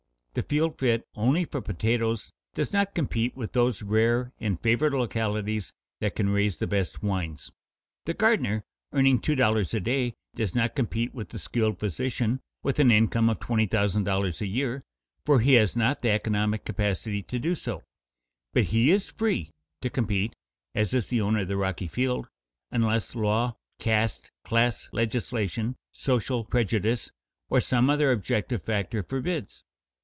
[0.33, 5.73] The field fit only for potatoes does not compete with those rare and favored localities
[5.99, 7.51] that can raise the best wines.
[8.05, 12.79] The gardener earning two dollars a day does not compete with the skilled physician with
[12.79, 14.85] an income of twenty thousand dollars a year,
[15.25, 17.83] for he has not the economic capacity to do so;
[18.53, 20.33] but he is free to compete
[20.73, 22.29] (as is the owner of the rocky field)
[22.71, 27.11] unless law, caste, class legislation, social prejudice,
[27.49, 29.65] or some other objective factor forbids.